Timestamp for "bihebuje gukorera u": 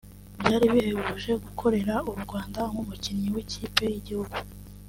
0.73-2.13